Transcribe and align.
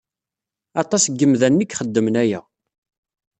Aṭas 0.81 1.03
n 1.07 1.13
yemdanen 1.19 1.63
i 1.63 1.67
yxeddmen 1.69 2.15
aya. 2.23 2.41